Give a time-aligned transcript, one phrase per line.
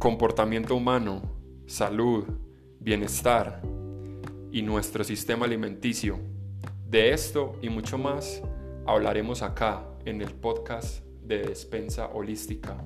[0.00, 1.20] comportamiento humano,
[1.66, 2.24] salud,
[2.80, 3.60] bienestar
[4.50, 6.18] y nuestro sistema alimenticio.
[6.88, 8.42] De esto y mucho más
[8.86, 12.82] hablaremos acá en el podcast de Despensa Holística.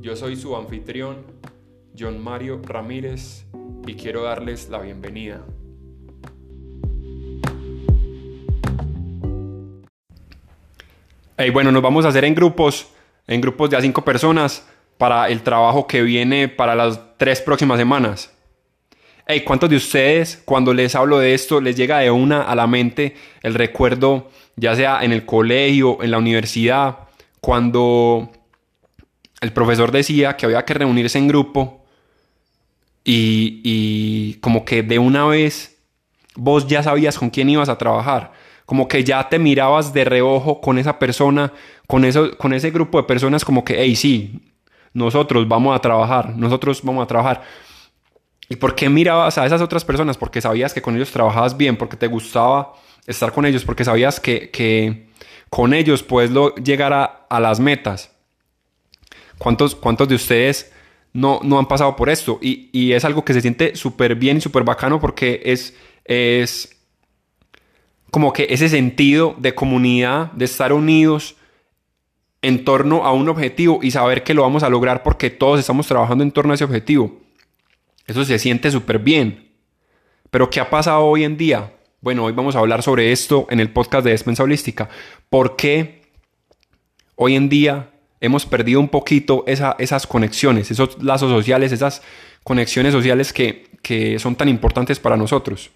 [0.00, 1.26] Yo soy su anfitrión,
[1.96, 3.44] John Mario Ramírez,
[3.86, 5.44] y quiero darles la bienvenida.
[11.36, 12.88] Hey, bueno, nos vamos a hacer en grupos,
[13.26, 14.66] en grupos de a cinco personas
[15.00, 18.30] para el trabajo que viene para las tres próximas semanas.
[19.26, 22.66] Hey, ¿cuántos de ustedes cuando les hablo de esto les llega de una a la
[22.66, 26.98] mente el recuerdo, ya sea en el colegio, en la universidad,
[27.40, 28.30] cuando
[29.40, 31.82] el profesor decía que había que reunirse en grupo
[33.02, 35.78] y, y como que de una vez
[36.34, 38.32] vos ya sabías con quién ibas a trabajar?
[38.66, 41.52] como que ya te mirabas de reojo con esa persona,
[41.88, 44.40] con, eso, con ese grupo de personas como que, hey, sí,
[44.92, 47.42] nosotros vamos a trabajar, nosotros vamos a trabajar.
[48.48, 50.16] ¿Y por qué mirabas a esas otras personas?
[50.16, 52.72] Porque sabías que con ellos trabajabas bien, porque te gustaba
[53.06, 55.08] estar con ellos, porque sabías que,
[55.48, 58.10] con ellos puedes llegar a, las metas.
[59.38, 60.72] ¿Cuántos, ¿Cuántos de ustedes
[61.12, 62.38] no, no han pasado por esto?
[62.42, 66.76] Y, y es algo que se siente súper bien y súper bacano porque es, es
[68.10, 71.36] como que ese sentido de comunidad, de estar unidos
[72.42, 75.86] en torno a un objetivo y saber que lo vamos a lograr porque todos estamos
[75.86, 77.20] trabajando en torno a ese objetivo.
[78.06, 79.50] Eso se siente súper bien.
[80.30, 81.72] Pero ¿qué ha pasado hoy en día?
[82.00, 84.88] Bueno, hoy vamos a hablar sobre esto en el podcast de Despensa Holística.
[85.28, 86.02] ¿Por qué
[87.14, 92.02] hoy en día hemos perdido un poquito esas conexiones, esos lazos sociales, esas
[92.42, 95.70] conexiones sociales que, que son tan importantes para nosotros?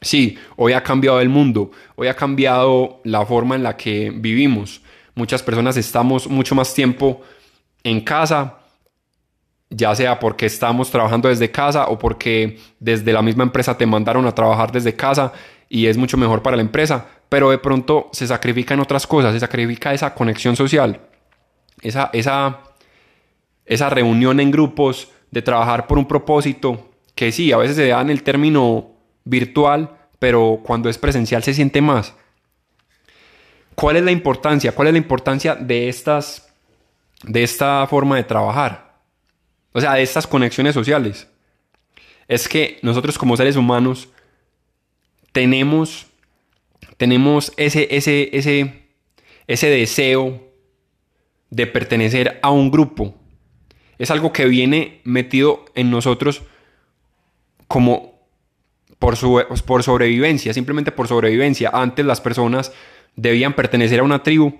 [0.00, 4.82] Sí, hoy ha cambiado el mundo, hoy ha cambiado la forma en la que vivimos.
[5.14, 7.22] Muchas personas estamos mucho más tiempo
[7.84, 8.58] en casa,
[9.70, 14.26] ya sea porque estamos trabajando desde casa o porque desde la misma empresa te mandaron
[14.26, 15.32] a trabajar desde casa
[15.68, 19.40] y es mucho mejor para la empresa, pero de pronto se sacrifican otras cosas, se
[19.40, 21.00] sacrifica esa conexión social,
[21.82, 22.60] esa, esa,
[23.66, 28.00] esa reunión en grupos de trabajar por un propósito, que sí, a veces se da
[28.00, 28.90] en el término
[29.24, 32.14] virtual, pero cuando es presencial se siente más.
[33.74, 34.72] ¿Cuál es la importancia?
[34.72, 36.48] ¿Cuál es la importancia de estas
[37.22, 38.94] de esta forma de trabajar?
[39.72, 41.28] O sea, de estas conexiones sociales.
[42.28, 44.08] Es que nosotros como seres humanos
[45.32, 46.06] tenemos
[46.96, 48.84] tenemos ese ese ese
[49.46, 50.40] ese deseo
[51.50, 53.14] de pertenecer a un grupo.
[53.98, 56.42] Es algo que viene metido en nosotros
[57.68, 58.14] como
[58.98, 61.70] por, su, por sobrevivencia, simplemente por sobrevivencia.
[61.72, 62.72] Antes las personas
[63.16, 64.54] debían pertenecer a una tribu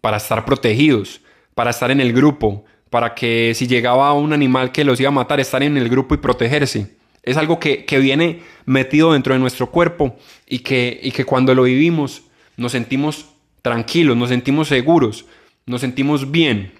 [0.00, 1.20] para estar protegidos,
[1.54, 5.12] para estar en el grupo, para que si llegaba un animal que los iba a
[5.12, 6.96] matar, estar en el grupo y protegerse.
[7.22, 10.16] Es algo que, viene metido dentro de nuestro cuerpo
[10.46, 12.22] y que, y que cuando lo vivimos
[12.56, 13.26] nos sentimos
[13.62, 15.24] tranquilos, nos sentimos seguros,
[15.66, 16.72] nos sentimos bien.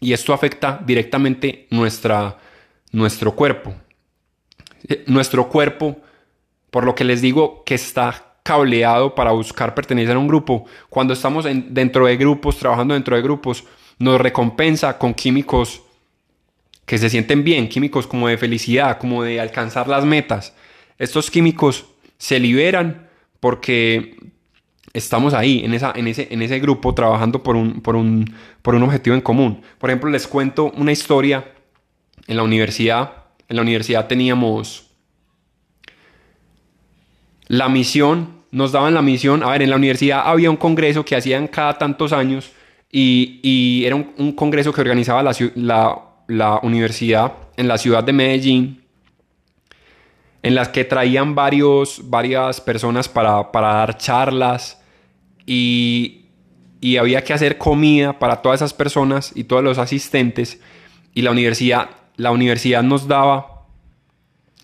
[0.00, 2.38] Y esto afecta directamente nuestra,
[2.92, 3.74] nuestro cuerpo.
[4.88, 6.00] Eh, nuestro cuerpo
[6.70, 10.64] por lo que les digo que está cableado para buscar pertenecer a un grupo.
[10.88, 13.64] Cuando estamos dentro de grupos, trabajando dentro de grupos,
[13.98, 15.82] nos recompensa con químicos
[16.86, 20.54] que se sienten bien, químicos como de felicidad, como de alcanzar las metas.
[20.98, 21.86] Estos químicos
[22.18, 23.08] se liberan
[23.38, 24.16] porque
[24.92, 27.94] estamos ahí, en, ese, grupo, trabajando por, un, por
[28.74, 29.62] un objetivo en común.
[29.78, 31.52] Por ejemplo, les cuento una historia.
[32.26, 33.12] En la universidad,
[33.48, 34.89] en la universidad teníamos
[37.50, 41.16] la misión, nos daban la misión, a ver, en la universidad había un congreso que
[41.16, 42.52] hacían cada tantos años
[42.92, 45.24] y, era un, congreso que organizaba
[45.56, 48.84] la, universidad en la ciudad de Medellín,
[50.44, 54.80] en las que traían varios, varias personas para, dar charlas
[55.44, 56.26] y,
[56.80, 60.60] y había que hacer comida para todas esas personas y todos los asistentes.
[61.14, 63.59] Y la universidad, la universidad nos daba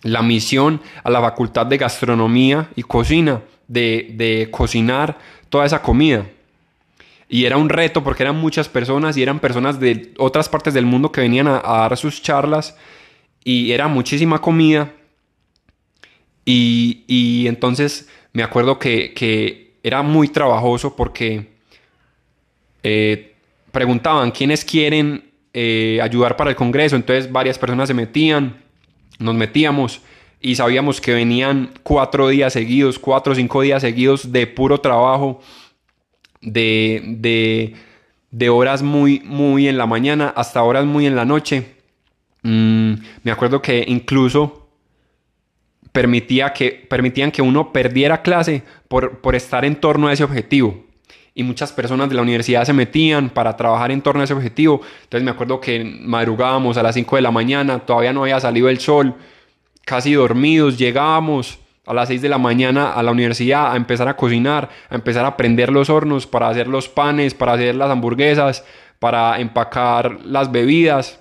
[0.06, 5.18] la misión a la Facultad de Gastronomía y Cocina de, cocinar
[5.48, 6.26] toda esa comida.
[7.28, 10.86] Y era un reto porque eran muchas personas y eran personas de otras partes del
[10.86, 12.76] mundo que venían a, dar sus charlas
[13.42, 14.92] y era muchísima comida.
[16.44, 21.52] Y, entonces me acuerdo que, era muy trabajoso porque
[22.82, 23.36] eh,
[23.70, 26.96] preguntaban quiénes quieren eh, ayudar para el Congreso.
[26.96, 28.65] Entonces varias personas se metían
[29.18, 30.00] nos metíamos
[30.40, 35.40] y sabíamos que venían cuatro días seguidos, cuatro o cinco días seguidos de puro trabajo,
[36.40, 37.74] de,
[38.30, 41.76] de, horas muy, muy en la mañana hasta horas muy en la noche.
[42.42, 42.92] mm,
[43.22, 44.68] me acuerdo que incluso
[45.90, 50.85] permitía que, permitían que uno perdiera clase por, por estar en torno a ese objetivo
[51.38, 54.80] y muchas personas de la universidad se metían para trabajar en torno a ese objetivo.
[55.02, 58.70] Entonces me acuerdo que madrugábamos a las 5 de la mañana, todavía no había salido
[58.70, 59.14] el sol,
[59.84, 64.16] casi dormidos, llegábamos a las 6 de la mañana a la universidad a empezar a
[64.16, 68.64] cocinar, a empezar a prender los hornos para hacer los panes, para hacer las hamburguesas,
[68.98, 71.20] para empacar las bebidas,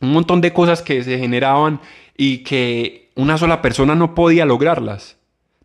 [0.00, 1.80] un montón de cosas que se generaban
[2.16, 5.18] y que una sola persona no podía lograrlas.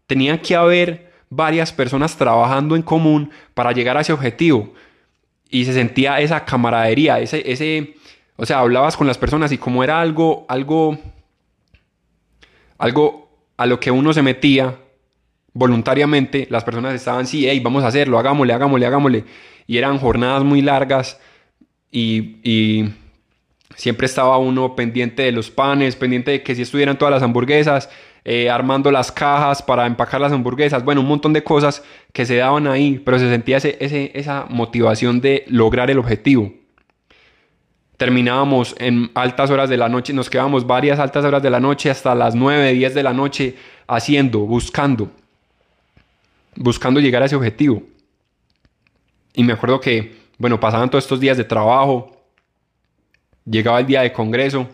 [0.08, 4.74] Tenía que haber varias personas trabajando en común para llegar a ese objetivo.
[5.50, 7.96] Y se sentía esa camaradería, ese, ese,
[8.36, 11.00] o sea, hablabas con las personas y como era algo, algo,
[12.78, 14.78] algo a lo que uno se metía
[15.54, 19.24] voluntariamente, las personas estaban, sí, hey, vamos a hacerlo, hagámosle, hagámosle, hagámosle.
[19.68, 21.18] Y eran jornadas muy largas
[21.92, 22.94] y, y
[23.76, 27.90] siempre estaba uno pendiente de los panes, pendiente de que si estuvieran todas las hamburguesas,
[28.24, 31.84] eh, armando las cajas para empacar las hamburguesas, bueno, un montón de cosas
[32.14, 36.54] que se daban ahí, pero se sentía ese, esa motivación de lograr el objetivo.
[37.98, 41.90] Terminábamos en altas horas de la noche, nos quedábamos varias altas horas de la noche
[41.90, 43.56] hasta las 9, 10 de la noche
[43.88, 45.10] haciendo, buscando,
[46.56, 47.84] buscando llegar a ese objetivo.
[49.34, 52.12] Y me acuerdo que, bueno, pasaban todos estos días de trabajo,
[53.46, 54.68] llegaba el día de congreso,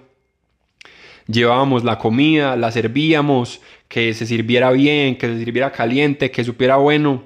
[1.27, 6.77] llevábamos la comida, la servíamos, que se sirviera bien, que se sirviera caliente, que supiera
[6.77, 7.23] bueno.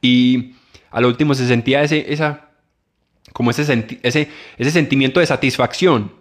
[0.00, 0.54] Y
[0.90, 2.50] al último se sentía ese, esa,
[3.32, 3.62] como ese,
[4.02, 6.12] ese, ese sentimiento de satisfacción,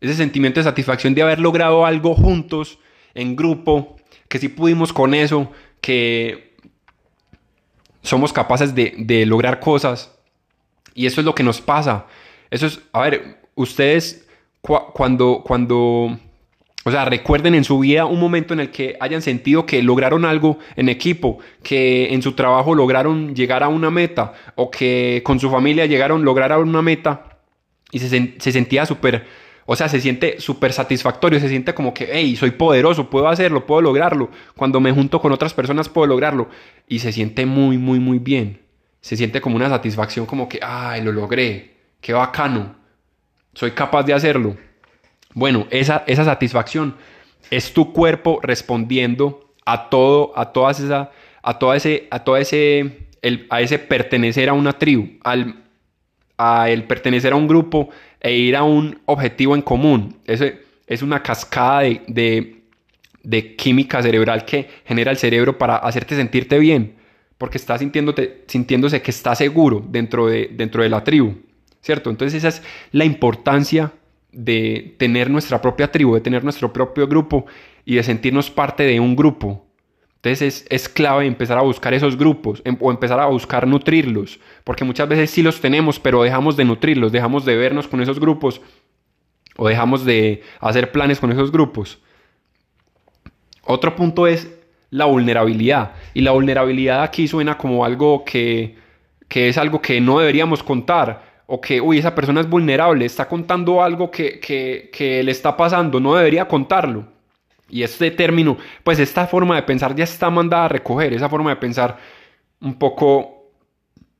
[0.00, 2.78] ese sentimiento de satisfacción de haber logrado algo juntos,
[3.14, 3.96] en grupo,
[4.28, 6.54] que si pudimos con eso, que
[8.02, 10.16] somos capaces de, de lograr cosas.
[10.94, 12.06] Y eso es lo que nos pasa.
[12.50, 14.26] Eso es, a ver, ustedes
[14.62, 16.18] cuando, cuando,
[16.84, 20.24] o sea, recuerden en su vida un momento en el que hayan sentido que lograron
[20.24, 25.40] algo en equipo, que en su trabajo lograron llegar a una meta o que con
[25.40, 27.38] su familia llegaron a lograr una meta
[27.90, 29.26] y se, se sentía súper,
[29.66, 33.66] o sea, se siente súper satisfactorio, se siente como que, hey, soy poderoso, puedo hacerlo,
[33.66, 34.30] puedo lograrlo.
[34.56, 36.48] Cuando me junto con otras personas puedo lograrlo.
[36.88, 38.62] Y se siente muy, muy, muy bien.
[39.00, 42.79] Se siente como una satisfacción, como que, ay, lo logré, qué bacano
[43.54, 44.56] soy capaz de hacerlo.
[45.34, 46.96] Bueno, esa, esa satisfacción
[47.50, 51.10] es tu cuerpo respondiendo a todo, a todas esa,
[51.42, 53.06] a todo ese, a todo ese,
[53.48, 55.64] a ese pertenecer a una tribu, al,
[56.36, 60.18] a el pertenecer a un grupo e ir a un objetivo en común.
[60.26, 62.62] Es una cascada de, de,
[63.22, 66.96] de química cerebral que genera el cerebro para hacerte sentirte bien,
[67.38, 71.36] porque estás sintiéndote, sintiéndose que está seguro dentro de, dentro de la tribu.
[71.80, 72.10] ¿Cierto?
[72.10, 72.62] Entonces esa es
[72.92, 73.92] la importancia
[74.32, 77.46] de tener nuestra propia tribu, de tener nuestro propio grupo
[77.84, 79.66] y de sentirnos parte de un grupo.
[80.22, 84.84] Entonces es, clave empezar a buscar esos grupos em, o empezar a buscar nutrirlos, porque
[84.84, 88.60] muchas veces sí los tenemos, pero dejamos de nutrirlos, dejamos de vernos con esos grupos
[89.56, 91.98] o dejamos de hacer planes con esos grupos.
[93.64, 94.50] Otro punto es
[94.90, 95.92] la vulnerabilidad.
[96.12, 98.76] Y la vulnerabilidad aquí suena como algo que,
[99.28, 103.26] que es algo que no deberíamos contar, o que, uy, esa persona es vulnerable, está
[103.26, 107.06] contando algo que, que, le está pasando, no debería contarlo.
[107.68, 111.50] Y este término, pues esta forma de pensar ya está mandada a recoger, esa forma
[111.50, 111.98] de pensar
[112.60, 113.50] un poco,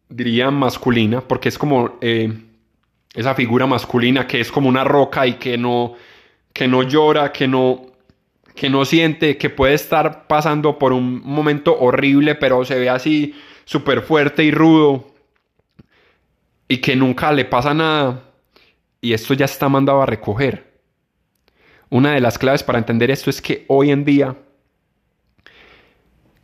[0.08, 2.36] diría, masculina, porque es como eh,
[3.14, 5.94] esa figura masculina que es como una roca y que no,
[6.52, 7.92] que no llora, que no,
[8.56, 13.36] que no siente, que puede estar pasando por un momento horrible, pero se ve así
[13.66, 15.09] súper fuerte y rudo
[16.70, 18.32] y que nunca le pasa nada
[19.00, 20.80] y esto ya está mandado a recoger.
[21.88, 24.36] Una de las claves para entender esto es que hoy en día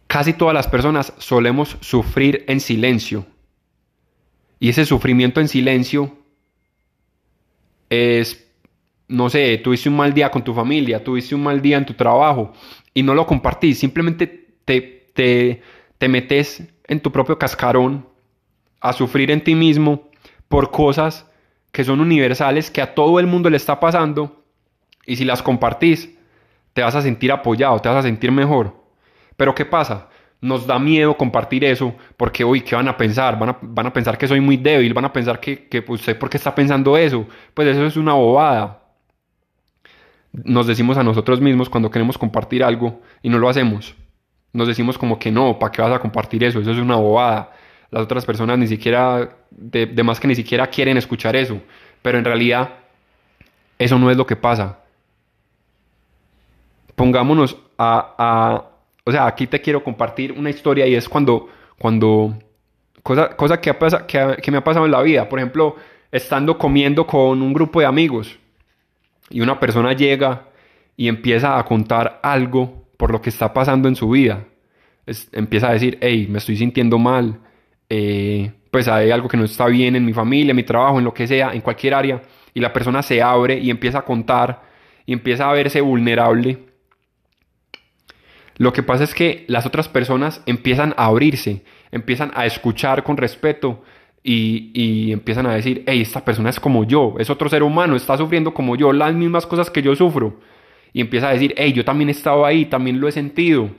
[0.08, 3.24] casi todas las personas solemos sufrir en silencio.
[4.58, 6.18] Y ese sufrimiento en silencio
[7.88, 8.50] es,
[9.06, 11.94] no sé, tuviste un mal día con tu familia, tuviste un mal día en tu
[11.94, 12.52] trabajo
[12.92, 14.26] y no lo compartís, simplemente
[14.64, 15.62] te, te,
[15.98, 18.08] te metes en tu propio cascarón
[18.80, 20.10] a sufrir en ti mismo
[20.48, 21.30] por cosas
[21.72, 24.44] que son universales, que a todo el mundo le está pasando,
[25.06, 26.16] y si las compartís,
[26.72, 28.74] te vas a sentir apoyado, te vas a sentir mejor.
[29.36, 30.08] Pero ¿qué pasa?
[30.40, 33.38] Nos da miedo compartir eso porque, uy, ¿qué van a pensar?
[33.38, 36.28] Van a, pensar que soy muy débil, van a pensar que, que pues, usted, ¿por
[36.28, 37.26] qué está pensando eso?
[37.54, 38.82] Pues eso es una bobada.
[40.32, 43.94] Nos decimos a nosotros mismos cuando queremos compartir algo y no lo hacemos.
[44.52, 46.60] Nos decimos como que no, ¿para qué vas a compartir eso?
[46.60, 47.52] Eso es una bobada
[47.90, 51.60] las otras personas ni siquiera, de, más que ni siquiera quieren escuchar eso,
[52.02, 52.70] pero en realidad
[53.78, 54.80] eso no es lo que pasa.
[56.94, 58.64] Pongámonos a,
[59.04, 62.38] o sea, aquí te quiero compartir una historia y es cuando, cuando,
[63.02, 63.74] cosa, cosa que,
[64.06, 65.28] que, que me ha pasado en la vida.
[65.28, 65.76] Por ejemplo,
[66.10, 68.38] estando comiendo con un grupo de amigos
[69.30, 70.48] y una persona llega
[70.96, 74.44] y empieza a contar algo por lo que está pasando en su vida.
[75.32, 77.38] empieza a decir, hey, me estoy sintiendo mal,
[77.88, 81.04] eh, pues hay algo que no está bien en mi familia, en mi trabajo, en
[81.04, 84.62] lo que sea, en cualquier área, y la persona se abre y empieza a contar
[85.06, 86.58] y empieza a verse vulnerable.
[88.58, 93.16] Lo que pasa es que las otras personas empiezan a abrirse, empiezan a escuchar con
[93.16, 93.82] respeto
[94.22, 97.94] y, y, empiezan a decir, hey, esta persona es como yo, es otro ser humano,
[97.94, 100.40] está sufriendo como yo, las mismas cosas que yo sufro.
[100.92, 103.70] Y empieza a decir, hey, yo también he estado ahí, también lo he sentido.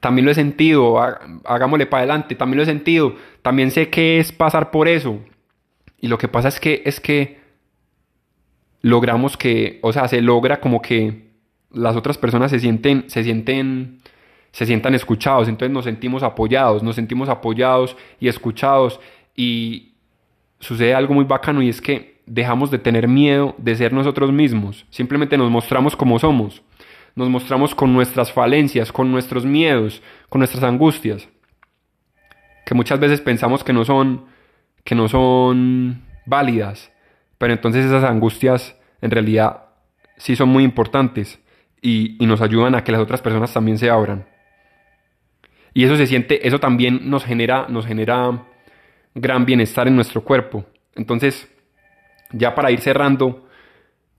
[0.00, 0.98] También lo he sentido,
[1.44, 5.20] hagámosle para adelante, también lo he sentido, también sé qué es pasar por eso.
[6.00, 7.38] Y lo que pasa es que es que
[8.80, 11.30] logramos que, o sea, se logra como que
[11.70, 14.00] las otras personas se sienten, se sienten
[14.52, 19.00] se sientan escuchados, entonces nos sentimos apoyados, nos sentimos apoyados y escuchados.
[19.36, 19.92] Y
[20.58, 24.86] sucede algo muy bacano y es que dejamos de tener miedo de ser nosotros mismos,
[24.90, 26.62] simplemente nos mostramos como somos,
[27.14, 31.28] nos mostramos con nuestras falencias, con nuestros miedos, con nuestras angustias,
[32.66, 34.26] que muchas veces pensamos que no son
[34.84, 36.90] que no son válidas,
[37.38, 39.64] pero entonces esas angustias en realidad
[40.16, 41.38] sí son muy importantes
[41.82, 44.26] y, y nos ayudan a que las otras personas también se abran.
[45.74, 48.46] Y eso se siente, eso también nos genera, nos genera
[49.14, 50.64] gran bienestar en nuestro cuerpo.
[50.94, 51.48] Entonces,
[52.32, 53.46] ya para ir cerrando,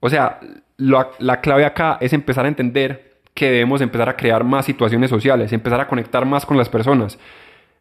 [0.01, 0.41] o sea,
[0.77, 5.53] la clave acá es empezar a entender que debemos empezar a crear más situaciones sociales,
[5.53, 7.17] empezar a conectar más con las personas,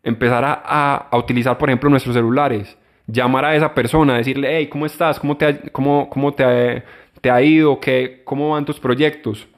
[0.02, 5.18] empezar a, utilizar, por ejemplo, nuestros celulares, llamar a esa persona, decirle, hey, ¿cómo estás?
[5.18, 6.84] ¿Cómo te ha, cómo, cómo te,
[7.20, 7.80] te ha ido?
[7.80, 9.48] ¿Qué, ¿Cómo van tus proyectos?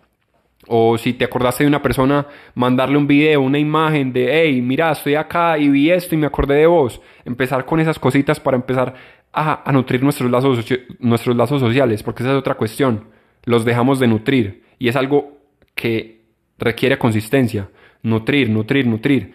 [0.69, 4.92] O si te acordaste de una persona, mandarle un video, una imagen de, hey, mira,
[4.92, 7.00] estoy acá y vi esto y me acordé de vos.
[7.25, 8.95] Empezar con esas cositas para empezar
[9.33, 10.64] a, nutrir nuestros lazos,
[11.00, 13.07] nuestros lazos sociales, porque esa es otra cuestión.
[13.45, 15.38] Los dejamos de nutrir y es algo
[15.75, 16.23] que
[16.59, 17.69] requiere consistencia.
[18.02, 19.35] Nutrir, nutrir, nutrir.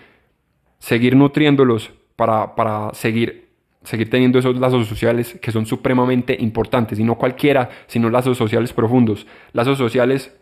[0.79, 3.49] Seguir nutriéndolos para, para seguir,
[3.83, 6.99] seguir teniendo esos lazos sociales que son supremamente importantes.
[6.99, 9.27] Y no cualquiera, sino lazos sociales profundos.
[9.51, 10.36] Lazos sociales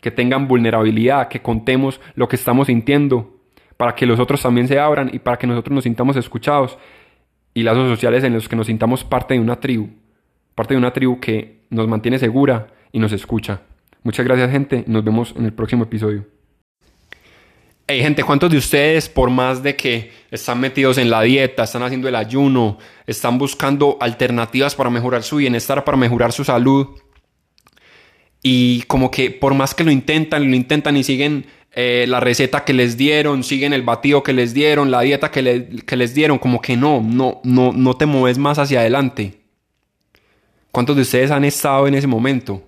[0.00, 3.40] que tengan vulnerabilidad, que contemos lo que estamos sintiendo,
[3.76, 6.78] para que los otros también se abran y para que nosotros nos sintamos escuchados
[7.54, 9.88] y lazos sociales en los que nos sintamos parte de una tribu,
[10.54, 13.62] parte de una tribu que nos mantiene segura y nos escucha.
[14.02, 16.26] Muchas gracias gente, nos vemos en el próximo episodio.
[17.88, 21.84] Hey gente, ¿cuántos de ustedes, por más de que están metidos en la dieta, están
[21.84, 26.88] haciendo el ayuno, están buscando alternativas para mejorar su bienestar, para mejorar su salud,
[28.48, 32.64] y como que por más que lo intentan, lo intentan y siguen eh, la receta
[32.64, 36.60] que les dieron, siguen el batido que les dieron, la dieta que, les dieron, como
[36.60, 39.40] que no, no, no, no te mueves más hacia adelante.
[40.70, 42.62] ¿Cuántos de ustedes han estado en ese momento?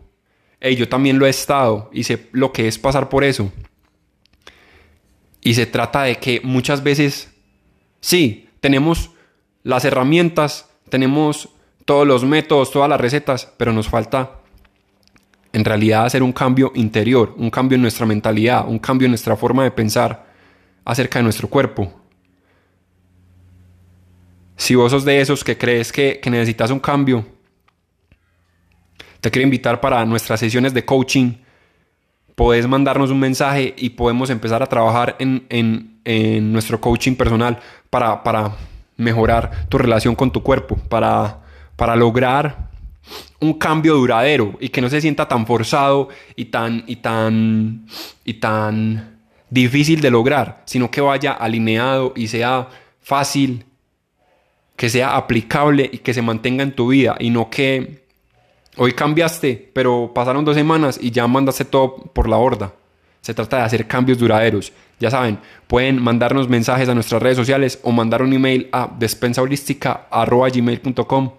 [0.59, 3.53] Hey, yo también lo he estado y sé lo que es pasar por eso.
[5.43, 7.33] Y se trata de que muchas veces,
[8.01, 9.13] sí, tenemos
[9.63, 11.51] las herramientas, tenemos
[11.85, 14.38] todos los métodos, todas las recetas, pero nos falta
[15.53, 19.37] en realidad hacer un cambio interior, un cambio en nuestra mentalidad, un cambio en nuestra
[19.37, 20.27] forma de pensar
[20.85, 21.93] acerca de nuestro cuerpo.
[24.57, 27.25] Si vos sos de esos que crees que, necesitas un cambio,
[29.21, 31.35] te quiero invitar para nuestras sesiones de coaching.
[32.35, 37.59] Podés mandarnos un mensaje y podemos empezar a trabajar en, nuestro coaching personal
[37.91, 38.57] para, para,
[38.97, 41.39] mejorar tu relación con tu cuerpo, para,
[41.77, 42.68] para lograr
[43.41, 47.87] un cambio duradero y que no se sienta tan forzado y tan y tan
[48.25, 49.19] y tan
[49.51, 52.69] difícil de lograr, sino que vaya alineado y sea
[53.01, 53.65] fácil,
[54.77, 58.05] que sea aplicable y que se mantenga en tu vida y no que
[58.77, 62.75] hoy cambiaste, pero pasaron dos semanas y ya mandaste todo por la horda.
[63.21, 64.73] Se trata de hacer cambios duraderos.
[65.01, 71.33] Ya saben, pueden mandarnos mensajes a nuestras redes sociales o mandar un email a despensaholística.gmail.com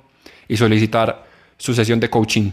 [0.47, 1.28] y solicitar
[1.59, 2.51] su sesión de coaching.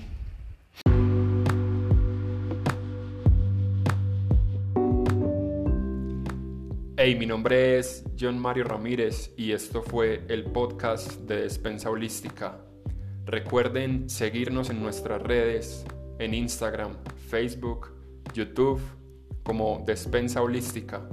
[6.97, 12.59] Hey, mi nombre es John Mario Ramírez y esto fue el podcast de Despensa Holística.
[13.25, 15.85] Recuerden seguirnos en nuestras redes,
[16.19, 16.97] en Instagram,
[17.29, 17.93] Facebook,
[18.35, 18.81] YouTube,
[19.45, 21.09] como Despensa Holística.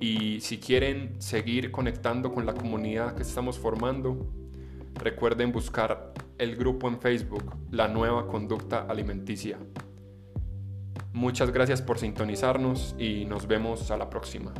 [0.00, 4.26] Y si quieren seguir conectando con la comunidad que estamos formando,
[4.94, 9.58] recuerden buscar el grupo en Facebook, La Nueva Conducta Alimenticia.
[11.12, 14.52] Muchas gracias por sintonizarnos y nos vemos a la próxima.